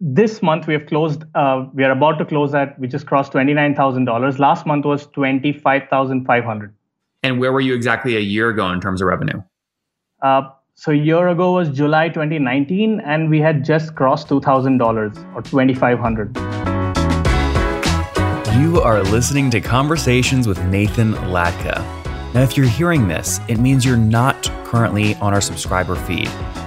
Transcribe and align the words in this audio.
this 0.00 0.42
month 0.42 0.66
we 0.66 0.74
have 0.74 0.86
closed. 0.86 1.24
Uh, 1.34 1.66
we 1.72 1.84
are 1.84 1.90
about 1.90 2.18
to 2.18 2.24
close 2.24 2.54
at. 2.54 2.78
We 2.78 2.88
just 2.88 3.06
crossed 3.06 3.32
twenty 3.32 3.54
nine 3.54 3.74
thousand 3.74 4.04
dollars. 4.04 4.38
Last 4.38 4.66
month 4.66 4.84
was 4.84 5.06
twenty 5.06 5.52
five 5.52 5.88
thousand 5.88 6.26
five 6.26 6.44
hundred. 6.44 6.74
And 7.22 7.40
where 7.40 7.52
were 7.52 7.60
you 7.60 7.74
exactly 7.74 8.16
a 8.16 8.20
year 8.20 8.50
ago 8.50 8.70
in 8.70 8.80
terms 8.80 9.00
of 9.00 9.08
revenue? 9.08 9.42
Uh, 10.22 10.50
so 10.74 10.92
a 10.92 10.94
year 10.94 11.28
ago 11.28 11.52
was 11.52 11.70
July 11.70 12.08
2019, 12.08 13.00
and 13.00 13.30
we 13.30 13.40
had 13.40 13.64
just 13.64 13.94
crossed 13.96 14.28
$2,000 14.28 15.34
or 15.34 15.42
2,500. 15.42 16.36
You 18.60 18.80
are 18.82 19.02
listening 19.02 19.50
to 19.50 19.60
Conversations 19.60 20.46
with 20.46 20.62
Nathan 20.66 21.14
Latka. 21.14 21.78
Now, 22.34 22.42
if 22.42 22.56
you're 22.56 22.68
hearing 22.68 23.08
this, 23.08 23.40
it 23.48 23.58
means 23.58 23.86
you're 23.86 23.96
not 23.96 24.50
currently 24.64 25.14
on 25.16 25.32
our 25.32 25.40
subscriber 25.40 25.96
feed. 25.96 26.28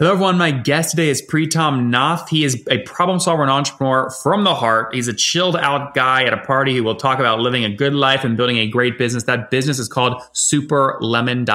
Hello, 0.00 0.12
everyone. 0.12 0.38
My 0.38 0.52
guest 0.52 0.92
today 0.92 1.08
is 1.08 1.20
Pritam 1.20 1.86
Nath. 1.86 2.28
He 2.28 2.44
is 2.44 2.64
a 2.70 2.78
problem 2.82 3.18
solver 3.18 3.42
and 3.42 3.50
entrepreneur 3.50 4.08
from 4.22 4.44
the 4.44 4.54
heart. 4.54 4.94
He's 4.94 5.08
a 5.08 5.12
chilled 5.12 5.56
out 5.56 5.92
guy 5.92 6.22
at 6.22 6.32
a 6.32 6.36
party 6.36 6.76
who 6.76 6.84
will 6.84 6.94
talk 6.94 7.18
about 7.18 7.40
living 7.40 7.64
a 7.64 7.74
good 7.74 7.94
life 7.94 8.22
and 8.22 8.36
building 8.36 8.58
a 8.58 8.68
great 8.68 8.96
business. 8.96 9.24
That 9.24 9.50
business 9.50 9.80
is 9.80 9.88
called 9.88 10.22
superlemon.xyz. 10.34 11.46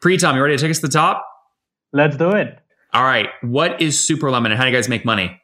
Pritam, 0.00 0.34
you 0.34 0.42
ready 0.42 0.56
to 0.56 0.62
take 0.62 0.70
us 0.70 0.78
to 0.78 0.86
the 0.86 0.92
top? 0.92 1.26
Let's 1.92 2.16
do 2.16 2.30
it. 2.30 2.58
All 2.94 3.04
right. 3.04 3.28
What 3.42 3.82
is 3.82 3.98
Superlemon 3.98 4.46
and 4.46 4.54
how 4.54 4.64
do 4.64 4.70
you 4.70 4.74
guys 4.74 4.88
make 4.88 5.04
money? 5.04 5.38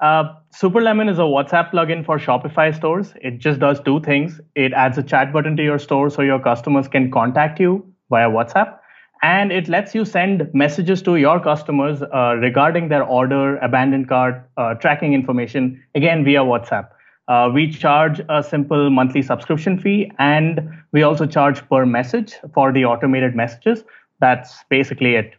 Uh, 0.00 0.32
Superlemon 0.54 1.10
is 1.10 1.18
a 1.18 1.24
WhatsApp 1.24 1.72
plugin 1.72 2.06
for 2.06 2.18
Shopify 2.18 2.74
stores. 2.74 3.12
It 3.16 3.36
just 3.36 3.60
does 3.60 3.80
two 3.80 4.00
things. 4.00 4.40
It 4.54 4.72
adds 4.72 4.96
a 4.96 5.02
chat 5.02 5.30
button 5.30 5.58
to 5.58 5.62
your 5.62 5.78
store 5.78 6.08
so 6.08 6.22
your 6.22 6.40
customers 6.40 6.88
can 6.88 7.10
contact 7.10 7.60
you 7.60 7.84
via 8.08 8.30
WhatsApp 8.30 8.78
and 9.24 9.52
it 9.52 9.68
lets 9.68 9.94
you 9.94 10.04
send 10.04 10.50
messages 10.52 11.00
to 11.00 11.16
your 11.16 11.40
customers 11.40 12.02
uh, 12.02 12.36
regarding 12.40 12.88
their 12.88 13.02
order, 13.02 13.56
abandoned 13.56 14.06
cart, 14.06 14.50
uh, 14.58 14.74
tracking 14.74 15.14
information, 15.14 15.82
again 15.94 16.24
via 16.24 16.40
WhatsApp. 16.40 16.88
Uh, 17.26 17.50
we 17.54 17.70
charge 17.70 18.20
a 18.28 18.42
simple 18.42 18.90
monthly 18.90 19.22
subscription 19.22 19.78
fee, 19.80 20.12
and 20.18 20.60
we 20.92 21.02
also 21.02 21.24
charge 21.24 21.66
per 21.70 21.86
message 21.86 22.34
for 22.52 22.70
the 22.70 22.84
automated 22.84 23.34
messages. 23.34 23.82
That's 24.20 24.62
basically 24.68 25.14
it. 25.14 25.32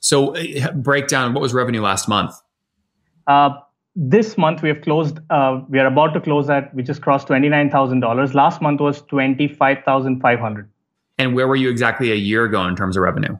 So, 0.00 0.36
uh, 0.36 0.72
breakdown 0.72 1.32
what 1.32 1.40
was 1.40 1.54
revenue 1.54 1.80
last 1.80 2.10
month? 2.10 2.34
Uh, 3.26 3.50
this 3.96 4.36
month 4.36 4.60
we 4.60 4.68
have 4.68 4.82
closed, 4.82 5.18
uh, 5.30 5.62
we 5.70 5.78
are 5.78 5.86
about 5.86 6.12
to 6.12 6.20
close 6.20 6.50
at, 6.50 6.74
we 6.74 6.82
just 6.82 7.00
crossed 7.00 7.28
$29,000. 7.28 8.34
Last 8.34 8.60
month 8.60 8.80
was 8.80 9.00
25500 9.02 10.69
and 11.20 11.34
where 11.34 11.46
were 11.46 11.56
you 11.56 11.68
exactly 11.68 12.12
a 12.12 12.14
year 12.14 12.46
ago 12.46 12.66
in 12.66 12.74
terms 12.74 12.96
of 12.96 13.02
revenue? 13.02 13.36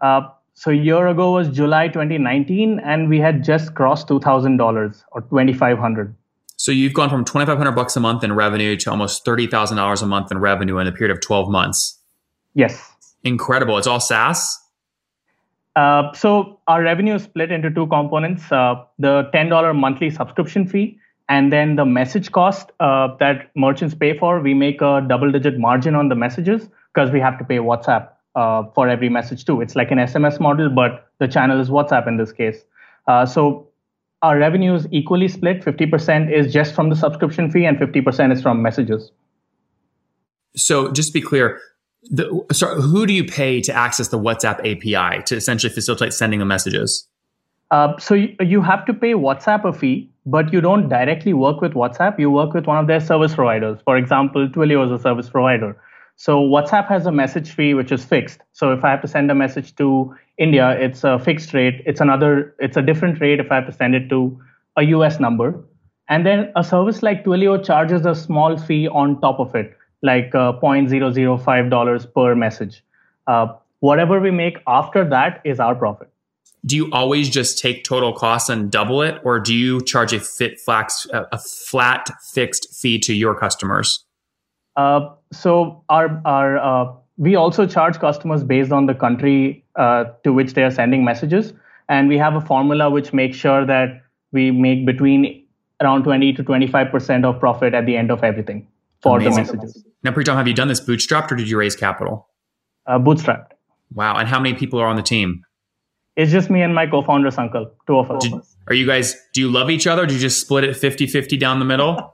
Uh, 0.00 0.22
so 0.54 0.70
a 0.70 0.74
year 0.74 1.06
ago 1.06 1.32
was 1.32 1.50
July 1.50 1.88
2019, 1.88 2.80
and 2.82 3.10
we 3.10 3.18
had 3.18 3.44
just 3.44 3.74
crossed 3.74 4.08
$2,000 4.08 5.04
or 5.12 5.20
2,500. 5.20 6.14
So 6.56 6.72
you've 6.72 6.94
gone 6.94 7.10
from 7.10 7.26
2,500 7.26 7.72
bucks 7.72 7.94
a 7.94 8.00
month 8.00 8.24
in 8.24 8.32
revenue 8.32 8.74
to 8.76 8.90
almost 8.90 9.26
$30,000 9.26 10.02
a 10.02 10.06
month 10.06 10.32
in 10.32 10.38
revenue 10.38 10.78
in 10.78 10.86
a 10.86 10.92
period 10.92 11.14
of 11.14 11.20
12 11.20 11.50
months. 11.50 12.00
Yes. 12.54 12.90
Incredible. 13.22 13.76
It's 13.76 13.86
all 13.86 14.00
SaaS? 14.00 14.58
Uh, 15.76 16.10
so 16.14 16.58
our 16.68 16.82
revenue 16.82 17.16
is 17.16 17.24
split 17.24 17.52
into 17.52 17.70
two 17.70 17.86
components 17.88 18.50
uh, 18.50 18.76
the 18.98 19.28
$10 19.34 19.76
monthly 19.76 20.08
subscription 20.08 20.66
fee 20.68 20.96
and 21.28 21.52
then 21.52 21.74
the 21.74 21.84
message 21.84 22.30
cost 22.30 22.70
uh, 22.78 23.08
that 23.18 23.50
merchants 23.56 23.92
pay 23.92 24.16
for 24.16 24.40
we 24.40 24.54
make 24.54 24.80
a 24.80 25.04
double 25.08 25.32
digit 25.32 25.58
margin 25.58 25.96
on 25.96 26.08
the 26.08 26.14
messages 26.14 26.68
because 26.94 27.10
we 27.10 27.20
have 27.20 27.38
to 27.38 27.44
pay 27.44 27.56
WhatsApp 27.58 28.08
uh, 28.34 28.64
for 28.74 28.88
every 28.88 29.08
message 29.08 29.44
too. 29.44 29.60
It's 29.60 29.76
like 29.76 29.90
an 29.90 29.98
SMS 29.98 30.40
model, 30.40 30.68
but 30.70 31.10
the 31.18 31.28
channel 31.28 31.60
is 31.60 31.68
WhatsApp 31.68 32.06
in 32.06 32.16
this 32.16 32.32
case. 32.32 32.64
Uh, 33.06 33.26
so 33.26 33.68
our 34.22 34.38
revenue 34.38 34.74
is 34.74 34.86
equally 34.90 35.28
split. 35.28 35.62
50% 35.62 36.32
is 36.32 36.52
just 36.52 36.74
from 36.74 36.90
the 36.90 36.96
subscription 36.96 37.50
fee, 37.50 37.64
and 37.64 37.76
50% 37.78 38.32
is 38.32 38.42
from 38.42 38.62
messages. 38.62 39.10
So 40.56 40.90
just 40.92 41.08
to 41.08 41.12
be 41.12 41.20
clear, 41.20 41.60
the, 42.04 42.44
sorry, 42.52 42.80
who 42.80 43.06
do 43.06 43.12
you 43.12 43.24
pay 43.24 43.60
to 43.62 43.72
access 43.72 44.08
the 44.08 44.18
WhatsApp 44.18 44.60
API 44.60 45.22
to 45.24 45.36
essentially 45.36 45.72
facilitate 45.72 46.12
sending 46.12 46.38
the 46.38 46.44
messages? 46.44 47.06
Uh, 47.70 47.98
so 47.98 48.14
you, 48.14 48.36
you 48.40 48.62
have 48.62 48.86
to 48.86 48.94
pay 48.94 49.12
WhatsApp 49.12 49.64
a 49.64 49.72
fee, 49.72 50.08
but 50.26 50.52
you 50.52 50.60
don't 50.60 50.88
directly 50.88 51.32
work 51.32 51.60
with 51.60 51.72
WhatsApp. 51.72 52.18
You 52.18 52.30
work 52.30 52.54
with 52.54 52.66
one 52.66 52.78
of 52.78 52.86
their 52.86 53.00
service 53.00 53.34
providers. 53.34 53.78
For 53.84 53.96
example, 53.96 54.48
Twilio 54.48 54.84
is 54.84 54.92
a 54.92 55.02
service 55.02 55.28
provider. 55.28 55.76
So 56.16 56.40
WhatsApp 56.40 56.86
has 56.88 57.06
a 57.06 57.12
message 57.12 57.50
fee 57.50 57.74
which 57.74 57.90
is 57.90 58.04
fixed. 58.04 58.40
So 58.52 58.72
if 58.72 58.84
I 58.84 58.90
have 58.90 59.02
to 59.02 59.08
send 59.08 59.30
a 59.30 59.34
message 59.34 59.74
to 59.76 60.14
India, 60.38 60.70
it's 60.70 61.04
a 61.04 61.18
fixed 61.18 61.52
rate. 61.54 61.82
It's 61.86 62.00
another, 62.00 62.54
it's 62.58 62.76
a 62.76 62.82
different 62.82 63.20
rate 63.20 63.40
if 63.40 63.50
I 63.50 63.56
have 63.56 63.66
to 63.66 63.72
send 63.72 63.94
it 63.94 64.08
to 64.10 64.40
a 64.76 64.82
US 64.84 65.20
number. 65.20 65.64
And 66.08 66.24
then 66.24 66.52
a 66.54 66.62
service 66.62 67.02
like 67.02 67.24
Twilio 67.24 67.64
charges 67.64 68.04
a 68.06 68.14
small 68.14 68.56
fee 68.56 68.88
on 68.88 69.20
top 69.20 69.40
of 69.40 69.54
it, 69.54 69.76
like 70.02 70.34
uh, 70.34 70.52
$0.005 70.60 72.14
per 72.14 72.34
message. 72.34 72.84
Uh, 73.26 73.48
whatever 73.80 74.20
we 74.20 74.30
make 74.30 74.58
after 74.66 75.08
that 75.08 75.40
is 75.44 75.60
our 75.60 75.74
profit. 75.74 76.10
Do 76.66 76.76
you 76.76 76.90
always 76.92 77.28
just 77.28 77.58
take 77.58 77.84
total 77.84 78.12
costs 78.12 78.48
and 78.48 78.70
double 78.70 79.02
it, 79.02 79.20
or 79.22 79.38
do 79.38 79.54
you 79.54 79.82
charge 79.82 80.14
a 80.14 80.20
fit 80.20 80.58
flax, 80.58 81.06
a 81.12 81.38
flat 81.38 82.08
fixed 82.32 82.74
fee 82.74 82.98
to 83.00 83.12
your 83.12 83.34
customers? 83.34 84.04
Uh, 84.76 85.08
so 85.32 85.82
our 85.88 86.20
our 86.24 86.58
uh, 86.58 86.92
we 87.16 87.36
also 87.36 87.66
charge 87.66 87.98
customers 87.98 88.42
based 88.42 88.72
on 88.72 88.86
the 88.86 88.94
country 88.94 89.64
uh, 89.76 90.04
to 90.24 90.32
which 90.32 90.54
they 90.54 90.62
are 90.62 90.70
sending 90.70 91.04
messages, 91.04 91.52
and 91.88 92.08
we 92.08 92.18
have 92.18 92.34
a 92.34 92.40
formula 92.40 92.90
which 92.90 93.12
makes 93.12 93.36
sure 93.36 93.64
that 93.64 94.02
we 94.32 94.50
make 94.50 94.84
between 94.84 95.44
around 95.80 96.04
20 96.04 96.32
to 96.32 96.42
25 96.42 96.90
percent 96.90 97.24
of 97.24 97.38
profit 97.38 97.74
at 97.74 97.86
the 97.86 97.96
end 97.96 98.10
of 98.10 98.24
everything 98.24 98.66
for 99.00 99.18
Amazing. 99.18 99.46
the 99.46 99.52
messages. 99.52 99.84
Now, 100.02 100.10
Pritam, 100.10 100.34
have 100.36 100.48
you 100.48 100.54
done 100.54 100.68
this 100.68 100.80
bootstrapped 100.80 101.30
or 101.30 101.36
did 101.36 101.48
you 101.48 101.58
raise 101.58 101.76
capital? 101.76 102.28
Uh, 102.86 102.98
bootstrapped. 102.98 103.52
Wow! 103.92 104.16
And 104.16 104.28
how 104.28 104.40
many 104.40 104.54
people 104.54 104.80
are 104.80 104.86
on 104.86 104.96
the 104.96 105.02
team? 105.02 105.44
It's 106.16 106.30
just 106.30 106.48
me 106.48 106.62
and 106.62 106.74
my 106.74 106.86
co-founder's 106.86 107.38
uncle, 107.38 107.72
two 107.86 107.98
of 107.98 108.10
us. 108.10 108.22
Did, 108.22 108.34
are 108.68 108.74
you 108.74 108.86
guys? 108.86 109.16
Do 109.32 109.40
you 109.40 109.50
love 109.50 109.68
each 109.68 109.86
other? 109.86 110.06
do 110.06 110.14
you 110.14 110.20
just 110.20 110.40
split 110.40 110.62
it 110.62 110.76
50-50 110.76 111.38
down 111.38 111.58
the 111.58 111.64
middle? 111.64 112.13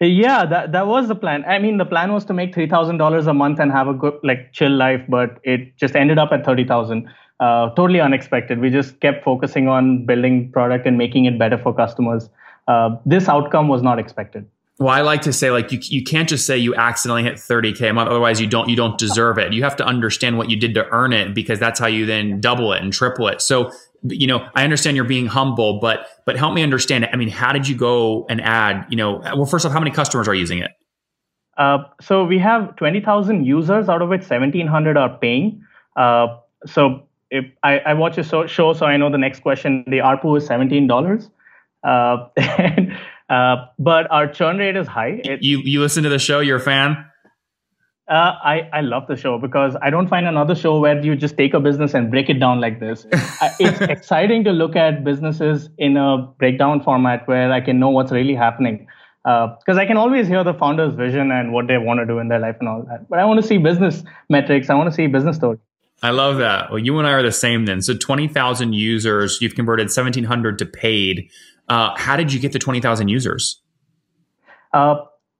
yeah 0.00 0.44
that 0.44 0.72
that 0.72 0.86
was 0.86 1.08
the 1.08 1.14
plan. 1.14 1.44
I 1.46 1.58
mean 1.58 1.78
the 1.78 1.84
plan 1.84 2.12
was 2.12 2.24
to 2.26 2.32
make 2.32 2.54
$3000 2.54 3.26
a 3.26 3.34
month 3.34 3.60
and 3.60 3.70
have 3.70 3.88
a 3.88 3.94
good 3.94 4.14
like 4.22 4.52
chill 4.52 4.70
life 4.70 5.02
but 5.08 5.38
it 5.44 5.76
just 5.76 5.96
ended 5.96 6.18
up 6.18 6.32
at 6.32 6.44
30000 6.44 7.08
uh, 7.40 7.70
totally 7.70 8.00
unexpected. 8.00 8.60
We 8.60 8.70
just 8.70 9.00
kept 9.00 9.24
focusing 9.24 9.66
on 9.66 10.04
building 10.04 10.52
product 10.52 10.86
and 10.86 10.98
making 10.98 11.24
it 11.24 11.38
better 11.38 11.56
for 11.56 11.74
customers. 11.74 12.28
Uh, 12.68 12.96
this 13.06 13.28
outcome 13.28 13.68
was 13.68 13.82
not 13.82 13.98
expected. 13.98 14.46
Well, 14.78 14.88
I 14.88 15.02
like 15.02 15.22
to 15.22 15.32
say 15.32 15.50
like 15.50 15.72
you 15.72 15.78
you 15.82 16.02
can't 16.02 16.28
just 16.28 16.46
say 16.46 16.56
you 16.56 16.74
accidentally 16.74 17.24
hit 17.24 17.34
30k 17.34 17.90
a 17.90 17.92
month, 17.92 18.08
otherwise 18.08 18.40
you 18.40 18.46
don't 18.46 18.68
you 18.70 18.76
don't 18.76 18.98
deserve 18.98 19.36
it. 19.38 19.52
You 19.52 19.62
have 19.62 19.76
to 19.76 19.84
understand 19.84 20.38
what 20.38 20.48
you 20.48 20.56
did 20.56 20.72
to 20.74 20.86
earn 20.88 21.12
it 21.12 21.34
because 21.34 21.58
that's 21.58 21.78
how 21.78 21.86
you 21.86 22.06
then 22.06 22.40
double 22.40 22.72
it 22.72 22.82
and 22.82 22.90
triple 22.90 23.28
it. 23.28 23.42
So 23.42 23.72
you 24.02 24.26
know, 24.26 24.46
I 24.54 24.64
understand 24.64 24.96
you're 24.96 25.04
being 25.04 25.26
humble, 25.26 25.80
but 25.80 26.06
but 26.24 26.36
help 26.36 26.54
me 26.54 26.62
understand. 26.62 27.04
it 27.04 27.10
I 27.12 27.16
mean, 27.16 27.28
how 27.28 27.52
did 27.52 27.68
you 27.68 27.76
go 27.76 28.26
and 28.28 28.40
add? 28.40 28.86
You 28.88 28.96
know, 28.96 29.18
well, 29.18 29.46
first 29.46 29.66
off, 29.66 29.72
how 29.72 29.80
many 29.80 29.90
customers 29.90 30.28
are 30.28 30.34
using 30.34 30.58
it? 30.58 30.70
Uh, 31.56 31.84
so 32.00 32.24
we 32.24 32.38
have 32.38 32.74
20,000 32.76 33.44
users, 33.44 33.90
out 33.90 34.00
of 34.00 34.08
which 34.08 34.22
1,700 34.22 34.96
are 34.96 35.18
paying. 35.18 35.62
Uh, 35.94 36.38
so 36.64 37.02
if 37.30 37.44
I, 37.62 37.80
I 37.80 37.94
watch 37.94 38.16
a 38.16 38.24
so, 38.24 38.46
show, 38.46 38.72
so 38.72 38.86
I 38.86 38.96
know 38.96 39.10
the 39.10 39.18
next 39.18 39.40
question. 39.40 39.84
The 39.86 39.98
ARPU 39.98 40.38
is 40.38 40.48
$17. 40.48 41.30
Uh, 41.82 42.28
and, 42.36 42.96
uh, 43.28 43.66
but 43.78 44.10
our 44.10 44.26
churn 44.26 44.56
rate 44.56 44.76
is 44.76 44.86
high. 44.86 45.20
It, 45.22 45.42
you 45.42 45.58
you 45.58 45.80
listen 45.80 46.02
to 46.04 46.08
the 46.08 46.18
show? 46.18 46.40
You're 46.40 46.56
a 46.56 46.60
fan? 46.60 47.04
Uh, 48.10 48.34
I, 48.42 48.68
I 48.72 48.80
love 48.80 49.06
the 49.06 49.14
show 49.14 49.38
because 49.38 49.76
I 49.80 49.88
don't 49.88 50.08
find 50.08 50.26
another 50.26 50.56
show 50.56 50.80
where 50.80 51.00
you 51.00 51.14
just 51.14 51.36
take 51.36 51.54
a 51.54 51.60
business 51.60 51.94
and 51.94 52.10
break 52.10 52.28
it 52.28 52.40
down 52.40 52.60
like 52.60 52.80
this. 52.80 53.06
it's 53.60 53.80
exciting 53.82 54.42
to 54.44 54.50
look 54.50 54.74
at 54.74 55.04
businesses 55.04 55.68
in 55.78 55.96
a 55.96 56.18
breakdown 56.38 56.82
format 56.82 57.28
where 57.28 57.52
I 57.52 57.60
can 57.60 57.78
know 57.78 57.90
what's 57.90 58.10
really 58.10 58.34
happening. 58.34 58.88
Because 59.22 59.76
uh, 59.76 59.80
I 59.80 59.86
can 59.86 59.96
always 59.96 60.26
hear 60.26 60.42
the 60.42 60.54
founder's 60.54 60.92
vision 60.94 61.30
and 61.30 61.52
what 61.52 61.68
they 61.68 61.78
want 61.78 62.00
to 62.00 62.06
do 62.06 62.18
in 62.18 62.26
their 62.26 62.40
life 62.40 62.56
and 62.58 62.68
all 62.68 62.82
that. 62.88 63.08
But 63.08 63.20
I 63.20 63.24
want 63.26 63.40
to 63.42 63.46
see 63.46 63.58
business 63.58 64.02
metrics. 64.28 64.70
I 64.70 64.74
want 64.74 64.90
to 64.90 64.94
see 64.94 65.06
business 65.06 65.36
story. 65.36 65.58
I 66.02 66.10
love 66.10 66.38
that. 66.38 66.70
Well, 66.70 66.80
you 66.80 66.98
and 66.98 67.06
I 67.06 67.12
are 67.12 67.22
the 67.22 67.30
same 67.30 67.66
then. 67.66 67.80
So 67.80 67.94
20,000 67.96 68.72
users, 68.72 69.38
you've 69.40 69.54
converted 69.54 69.84
1,700 69.84 70.58
to 70.58 70.66
paid. 70.66 71.30
Uh, 71.68 71.94
how 71.96 72.16
did 72.16 72.32
you 72.32 72.40
get 72.40 72.50
to 72.52 72.58
20,000 72.58 73.06
users? 73.06 73.60
Uh, 74.72 74.96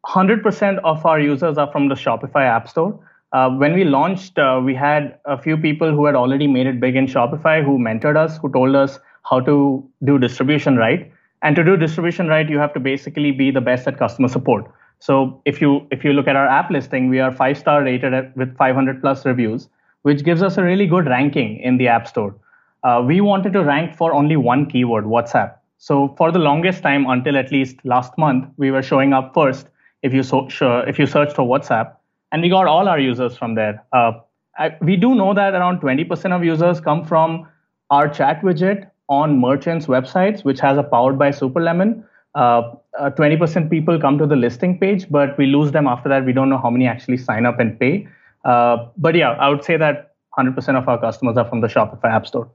100% 0.06 0.79
of 0.79 1.05
our 1.05 1.20
users 1.20 1.58
are 1.58 1.70
from 1.70 1.88
the 1.88 1.94
Shopify 1.94 2.44
App 2.44 2.69
Store. 2.69 2.99
Uh, 3.32 3.50
when 3.50 3.75
we 3.75 3.85
launched, 3.85 4.38
uh, 4.38 4.61
we 4.64 4.75
had 4.75 5.19
a 5.25 5.41
few 5.41 5.56
people 5.56 5.93
who 5.93 6.06
had 6.06 6.14
already 6.14 6.47
made 6.47 6.67
it 6.67 6.81
big 6.81 6.97
in 6.97 7.06
Shopify 7.06 7.64
who 7.64 7.79
mentored 7.79 8.17
us, 8.17 8.38
who 8.38 8.50
told 8.50 8.75
us 8.75 8.99
how 9.23 9.41
to 9.41 9.88
do 10.05 10.19
distribution 10.19 10.76
right. 10.76 11.12
And 11.43 11.55
to 11.56 11.64
do 11.64 11.76
distribution 11.76 12.29
right, 12.29 12.49
you 12.49 12.58
have 12.58 12.75
to 12.75 12.81
basically 12.81 13.31
be 13.31 13.50
the 13.50 13.61
best 13.61 13.87
at 13.87 13.99
customer 13.99 14.29
support. 14.29 14.70
So 14.99 15.41
if 15.44 15.61
you 15.61 15.87
if 15.91 16.05
you 16.05 16.12
look 16.12 16.29
at 16.29 16.37
our 16.37 16.47
app 16.47 16.70
listing, 16.70 17.08
we 17.08 17.20
are 17.20 17.32
five 17.32 17.56
star 17.56 17.82
rated 17.82 18.12
at, 18.12 18.37
with 18.37 18.55
500 18.56 19.00
plus 19.00 19.25
reviews, 19.25 19.69
which 20.02 20.25
gives 20.25 20.43
us 20.43 20.58
a 20.58 20.62
really 20.62 20.87
good 20.87 21.06
ranking 21.06 21.58
in 21.61 21.79
the 21.79 21.88
App 21.88 22.06
Store. 22.06 22.35
Uh, 22.82 23.02
we 23.06 23.20
wanted 23.20 23.52
to 23.55 23.64
rank 23.64 23.97
for 23.97 24.12
only 24.12 24.37
one 24.37 24.67
keyword, 24.67 25.05
WhatsApp. 25.05 25.55
So 25.79 26.14
for 26.19 26.31
the 26.31 26.38
longest 26.38 26.82
time, 26.82 27.06
until 27.08 27.38
at 27.38 27.50
least 27.50 27.76
last 27.85 28.17
month, 28.19 28.49
we 28.58 28.70
were 28.70 28.82
showing 28.82 29.14
up 29.14 29.32
first 29.32 29.69
if 30.02 30.12
you 30.12 30.23
so, 30.23 30.49
sure, 30.49 30.88
if 30.88 30.99
you 30.99 31.06
search 31.06 31.32
for 31.35 31.43
WhatsApp, 31.43 31.94
and 32.32 32.43
we 32.43 32.49
got 32.49 32.67
all 32.67 32.88
our 32.88 32.99
users 32.99 33.37
from 33.37 33.55
there. 33.55 33.85
Uh, 33.93 34.12
I, 34.58 34.76
we 34.81 34.97
do 34.97 35.14
know 35.14 35.35
that 35.35 35.55
around 35.55 35.81
20% 35.81 36.37
of 36.37 36.44
users 36.44 36.81
come 36.81 37.05
from 37.05 37.49
our 37.91 38.08
chat 38.08 38.43
widget 38.43 38.91
on 39.08 39.41
merchants' 39.41 39.87
websites, 39.87 40.44
which 40.44 40.61
has 40.61 40.79
a 40.79 40.82
powered 40.82 41.19
by 41.19 41.31
Superlemon. 41.31 42.05
Uh, 42.35 42.75
uh, 42.99 43.11
20% 43.11 43.69
people 43.69 44.00
come 44.00 44.19
to 44.19 44.26
the 44.26 44.37
listing 44.37 44.79
page, 44.79 45.06
but 45.11 45.37
we 45.37 45.47
lose 45.47 45.73
them 45.73 45.87
after 45.88 46.08
that. 46.08 46.25
We 46.25 46.32
don't 46.32 46.49
know 46.49 46.58
how 46.58 46.70
many 46.70 46.87
actually 46.87 47.17
sign 47.17 47.47
up 47.47 47.58
and 47.58 47.79
pay. 47.79 48.06
Uh, 48.44 48.87
but 48.97 49.14
yeah, 49.17 49.31
I 49.32 49.49
would 49.49 49.64
say 49.64 49.76
that 49.76 50.14
100% 50.38 50.76
of 50.76 50.88
our 50.88 51.00
customers 51.00 51.37
are 51.37 51.44
from 51.44 51.61
the 51.61 51.67
Shopify 51.67 52.05
App 52.05 52.26
Store 52.26 52.49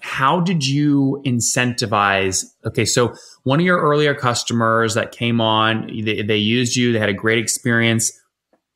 how 0.00 0.40
did 0.40 0.66
you 0.66 1.22
incentivize 1.24 2.44
okay 2.66 2.84
so 2.84 3.14
one 3.44 3.60
of 3.60 3.66
your 3.66 3.78
earlier 3.78 4.14
customers 4.14 4.94
that 4.94 5.12
came 5.12 5.40
on 5.40 5.86
they, 5.86 6.22
they, 6.22 6.36
used 6.36 6.76
you 6.76 6.92
they 6.92 6.98
had 6.98 7.08
a 7.08 7.14
great 7.14 7.38
experience. 7.38 8.20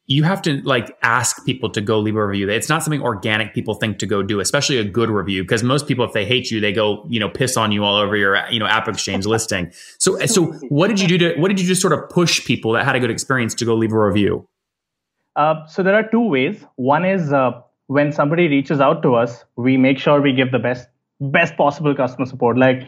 You 0.06 0.23
have 0.23 0.41
to 0.43 0.62
like 0.62 0.97
ask 1.03 1.44
people 1.44 1.69
to 1.70 1.82
go 1.82 1.99
leave 1.99 2.17
a 2.17 2.26
review. 2.26 2.49
It's 2.49 2.70
not 2.70 2.82
something 2.82 3.03
organic 3.03 3.53
people 3.53 3.75
think 3.75 3.99
to 3.99 4.06
go 4.06 4.23
do 4.23 4.41
especially 4.41 4.79
a 4.79 4.85
good 4.85 5.11
review 5.11 5.43
because 5.43 5.62
most 5.62 5.87
people 5.87 6.05
if 6.05 6.12
they 6.12 6.25
hate 6.25 6.50
you 6.50 6.61
they 6.61 6.73
go 6.73 7.05
you 7.09 7.21
know 7.21 7.29
piss 7.29 7.59
on 7.59 7.73
you 7.73 7.85
all 7.85 7.97
over 7.97 8.17
your 8.17 8.38
you 8.50 8.59
know 8.59 8.67
app 8.67 8.88
exchange 8.88 9.26
listing. 9.35 9.71
So 9.99 10.19
so 10.26 10.47
what 10.69 10.88
did 10.88 11.00
you 11.00 11.09
do 11.09 11.19
to 11.19 11.41
what 11.41 11.49
did 11.49 11.61
you 11.61 11.67
just 11.67 11.82
sort 11.82 11.93
of 11.93 12.09
push 12.09 12.44
people 12.44 12.73
that 12.73 12.85
had 12.85 12.97
a 12.97 13.00
good 13.00 13.11
experience 13.11 13.55
to 13.56 13.64
go 13.64 13.75
leave 13.75 13.93
a 13.93 13.99
review? 13.99 14.49
Uh, 15.37 15.67
so 15.67 15.82
there 15.82 15.94
are 15.94 16.09
two 16.09 16.26
ways. 16.26 16.64
One 16.76 17.05
is 17.05 17.32
uh, 17.32 17.62
when 17.87 18.11
somebody 18.12 18.49
reaches 18.49 18.81
out 18.81 19.03
to 19.03 19.14
us 19.14 19.44
we 19.56 19.76
make 19.76 19.99
sure 19.99 20.21
we 20.23 20.32
give 20.32 20.53
the 20.53 20.59
best 20.59 20.88
best 21.20 21.56
possible 21.56 21.94
customer 21.94 22.26
support. 22.26 22.59
Like 22.59 22.87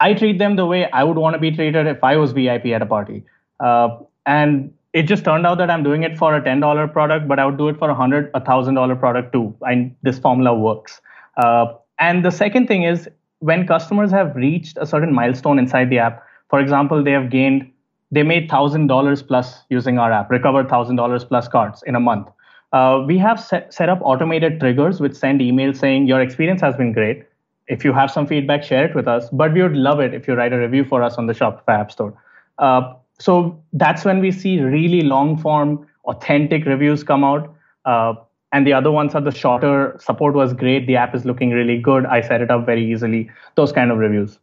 I 0.00 0.14
treat 0.14 0.38
them 0.38 0.56
the 0.56 0.66
way 0.66 0.90
I 0.90 1.04
would 1.04 1.16
want 1.16 1.34
to 1.34 1.38
be 1.38 1.50
treated 1.50 1.86
if 1.86 2.02
I 2.02 2.16
was 2.16 2.32
VIP 2.32 2.66
at 2.66 2.82
a 2.82 2.86
party. 2.86 3.24
Uh, 3.60 3.98
and 4.26 4.72
it 4.92 5.04
just 5.04 5.24
turned 5.24 5.46
out 5.46 5.58
that 5.58 5.70
I'm 5.70 5.82
doing 5.82 6.02
it 6.02 6.18
for 6.18 6.34
a 6.34 6.42
ten 6.42 6.60
dollar 6.60 6.88
product, 6.88 7.28
but 7.28 7.38
I 7.38 7.46
would 7.46 7.58
do 7.58 7.68
it 7.68 7.78
for 7.78 7.90
a 7.90 7.94
hundred, 7.94 8.30
a 8.34 8.40
thousand 8.40 8.74
dollar 8.74 8.96
product 8.96 9.32
too. 9.32 9.54
And 9.62 9.94
this 10.02 10.18
formula 10.18 10.56
works. 10.56 11.00
Uh, 11.36 11.74
and 11.98 12.24
the 12.24 12.30
second 12.30 12.66
thing 12.66 12.82
is 12.82 13.08
when 13.38 13.66
customers 13.66 14.10
have 14.10 14.34
reached 14.34 14.76
a 14.80 14.86
certain 14.86 15.14
milestone 15.14 15.58
inside 15.58 15.90
the 15.90 15.98
app. 15.98 16.24
For 16.48 16.58
example, 16.58 17.04
they 17.04 17.12
have 17.12 17.30
gained, 17.30 17.70
they 18.10 18.22
made 18.22 18.50
thousand 18.50 18.88
dollars 18.88 19.22
plus 19.22 19.62
using 19.68 19.98
our 19.98 20.10
app, 20.10 20.30
recovered 20.30 20.68
thousand 20.68 20.96
dollars 20.96 21.24
plus 21.24 21.46
cards 21.46 21.84
in 21.86 21.94
a 21.94 22.00
month. 22.00 22.28
Uh, 22.72 23.04
we 23.06 23.18
have 23.18 23.38
set, 23.40 23.72
set 23.72 23.88
up 23.88 24.00
automated 24.02 24.60
triggers 24.60 25.00
which 25.00 25.14
send 25.14 25.40
emails 25.40 25.76
saying 25.78 26.06
your 26.06 26.20
experience 26.20 26.60
has 26.60 26.74
been 26.76 26.92
great 26.92 27.24
if 27.70 27.84
you 27.84 27.92
have 27.92 28.10
some 28.10 28.26
feedback, 28.26 28.64
share 28.64 28.84
it 28.84 28.94
with 28.94 29.08
us. 29.08 29.28
But 29.32 29.54
we 29.54 29.62
would 29.62 29.76
love 29.76 30.00
it 30.00 30.12
if 30.12 30.26
you 30.28 30.34
write 30.34 30.52
a 30.52 30.58
review 30.58 30.84
for 30.84 31.02
us 31.02 31.14
on 31.16 31.26
the 31.26 31.32
Shopify 31.32 31.78
App 31.80 31.92
Store. 31.92 32.12
Uh, 32.58 32.94
so 33.18 33.62
that's 33.72 34.04
when 34.04 34.20
we 34.20 34.32
see 34.32 34.60
really 34.60 35.02
long 35.02 35.36
form, 35.38 35.86
authentic 36.04 36.66
reviews 36.66 37.04
come 37.04 37.22
out. 37.22 37.54
Uh, 37.84 38.14
and 38.52 38.66
the 38.66 38.72
other 38.72 38.90
ones 38.90 39.14
are 39.14 39.20
the 39.20 39.30
shorter 39.30 39.96
support 40.00 40.34
was 40.34 40.52
great. 40.52 40.86
The 40.86 40.96
app 40.96 41.14
is 41.14 41.24
looking 41.24 41.50
really 41.50 41.78
good. 41.78 42.04
I 42.06 42.20
set 42.20 42.40
it 42.40 42.50
up 42.50 42.66
very 42.66 42.84
easily. 42.92 43.30
Those 43.54 43.70
kind 43.70 43.92
of 43.92 43.98
reviews. 43.98 44.38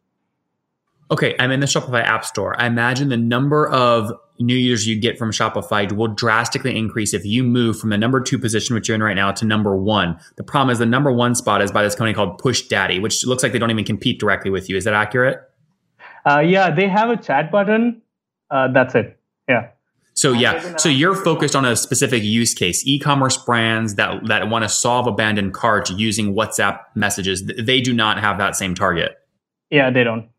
Okay, 1.11 1.35
I'm 1.39 1.51
in 1.51 1.59
the 1.59 1.65
Shopify 1.65 2.03
App 2.03 2.23
Store. 2.23 2.59
I 2.59 2.67
imagine 2.67 3.09
the 3.09 3.17
number 3.17 3.67
of 3.67 4.13
new 4.39 4.55
users 4.55 4.87
you 4.87 4.99
get 4.99 5.17
from 5.17 5.31
Shopify 5.31 5.91
will 5.91 6.07
drastically 6.07 6.77
increase 6.77 7.13
if 7.13 7.25
you 7.25 7.43
move 7.43 7.79
from 7.79 7.89
the 7.89 7.97
number 7.97 8.21
two 8.21 8.37
position, 8.37 8.75
which 8.75 8.87
you're 8.87 8.95
in 8.95 9.03
right 9.03 9.15
now, 9.15 9.31
to 9.31 9.45
number 9.45 9.75
one. 9.75 10.19
The 10.35 10.43
problem 10.43 10.71
is 10.71 10.79
the 10.79 10.85
number 10.85 11.11
one 11.11 11.35
spot 11.35 11.61
is 11.61 11.71
by 11.71 11.83
this 11.83 11.95
company 11.95 12.13
called 12.13 12.37
Push 12.37 12.63
Daddy, 12.67 12.99
which 12.99 13.25
looks 13.25 13.43
like 13.43 13.51
they 13.51 13.59
don't 13.59 13.71
even 13.71 13.85
compete 13.85 14.19
directly 14.19 14.51
with 14.51 14.69
you. 14.69 14.77
Is 14.77 14.83
that 14.83 14.93
accurate? 14.93 15.39
Uh, 16.25 16.39
yeah, 16.39 16.69
they 16.69 16.87
have 16.87 17.09
a 17.09 17.17
chat 17.17 17.51
button. 17.51 18.01
Uh, 18.49 18.67
that's 18.71 18.95
it. 18.95 19.19
Yeah. 19.47 19.69
So 20.13 20.33
yeah, 20.33 20.77
so 20.77 20.89
you're 20.89 21.13
focused 21.13 21.55
on 21.55 21.63
a 21.63 21.75
specific 21.75 22.23
use 22.23 22.55
case, 22.55 22.81
e-commerce 22.87 23.37
brands 23.37 23.95
that 23.95 24.25
that 24.25 24.49
want 24.49 24.63
to 24.63 24.69
solve 24.69 25.05
abandoned 25.05 25.53
carts 25.53 25.91
using 25.91 26.33
WhatsApp 26.33 26.79
messages. 26.95 27.45
They 27.45 27.81
do 27.81 27.93
not 27.93 28.19
have 28.19 28.39
that 28.39 28.55
same 28.55 28.73
target. 28.73 29.15
Yeah, 29.69 29.91
they 29.91 30.03
don't. 30.03 30.29